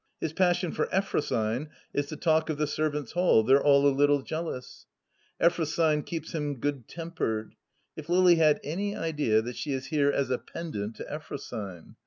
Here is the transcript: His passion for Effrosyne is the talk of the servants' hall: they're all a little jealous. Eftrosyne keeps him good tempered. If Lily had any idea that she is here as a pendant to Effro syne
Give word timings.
His 0.19 0.33
passion 0.33 0.71
for 0.71 0.87
Effrosyne 0.87 1.67
is 1.93 2.09
the 2.09 2.15
talk 2.15 2.49
of 2.49 2.57
the 2.57 2.65
servants' 2.65 3.11
hall: 3.11 3.43
they're 3.43 3.63
all 3.63 3.87
a 3.87 3.93
little 3.93 4.23
jealous. 4.23 4.87
Eftrosyne 5.39 6.01
keeps 6.03 6.33
him 6.33 6.59
good 6.59 6.87
tempered. 6.87 7.53
If 7.95 8.09
Lily 8.09 8.37
had 8.37 8.59
any 8.63 8.95
idea 8.95 9.43
that 9.43 9.57
she 9.57 9.73
is 9.73 9.85
here 9.85 10.09
as 10.09 10.31
a 10.31 10.39
pendant 10.39 10.95
to 10.95 11.03
Effro 11.03 11.39
syne 11.39 11.97